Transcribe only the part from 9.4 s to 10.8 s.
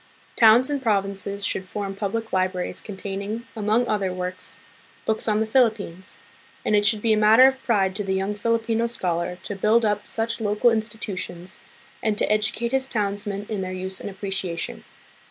to build up such local